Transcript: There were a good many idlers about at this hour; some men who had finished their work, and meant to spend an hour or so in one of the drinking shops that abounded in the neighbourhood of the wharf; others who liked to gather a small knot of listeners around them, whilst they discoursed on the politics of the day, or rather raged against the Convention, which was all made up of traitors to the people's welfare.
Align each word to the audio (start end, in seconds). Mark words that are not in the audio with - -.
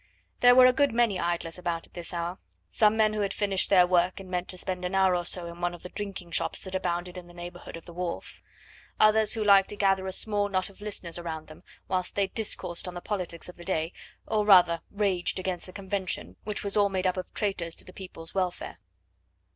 There 0.39 0.55
were 0.55 0.65
a 0.65 0.73
good 0.73 0.91
many 0.95 1.19
idlers 1.19 1.59
about 1.59 1.85
at 1.85 1.93
this 1.93 2.11
hour; 2.11 2.39
some 2.71 2.97
men 2.97 3.13
who 3.13 3.21
had 3.21 3.35
finished 3.35 3.69
their 3.69 3.85
work, 3.85 4.19
and 4.19 4.31
meant 4.31 4.47
to 4.47 4.57
spend 4.57 4.83
an 4.83 4.95
hour 4.95 5.15
or 5.15 5.25
so 5.27 5.45
in 5.45 5.61
one 5.61 5.75
of 5.75 5.83
the 5.83 5.89
drinking 5.89 6.31
shops 6.31 6.63
that 6.63 6.73
abounded 6.73 7.19
in 7.19 7.27
the 7.27 7.35
neighbourhood 7.35 7.77
of 7.77 7.85
the 7.85 7.93
wharf; 7.93 8.41
others 8.99 9.33
who 9.35 9.43
liked 9.43 9.69
to 9.69 9.75
gather 9.75 10.07
a 10.07 10.11
small 10.11 10.49
knot 10.49 10.71
of 10.71 10.81
listeners 10.81 11.19
around 11.19 11.45
them, 11.49 11.61
whilst 11.87 12.15
they 12.15 12.25
discoursed 12.25 12.87
on 12.87 12.95
the 12.95 12.99
politics 12.99 13.47
of 13.47 13.57
the 13.57 13.63
day, 13.63 13.93
or 14.27 14.43
rather 14.43 14.81
raged 14.89 15.37
against 15.37 15.67
the 15.67 15.71
Convention, 15.71 16.35
which 16.45 16.63
was 16.63 16.75
all 16.75 16.89
made 16.89 17.05
up 17.05 17.15
of 17.15 17.31
traitors 17.35 17.75
to 17.75 17.85
the 17.85 17.93
people's 17.93 18.33
welfare. 18.33 18.79